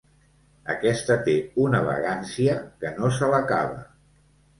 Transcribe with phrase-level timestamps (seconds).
[0.73, 2.55] Aquesta té una vagància
[2.85, 3.85] que no se l'acaba.